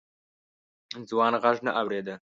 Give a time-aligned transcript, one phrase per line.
[1.09, 2.15] ځوان غږ نه اورېده.